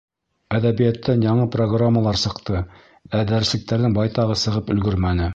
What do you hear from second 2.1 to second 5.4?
сыҡты, ә дәреслектәрҙең байтағы сығып өлгөрмәне.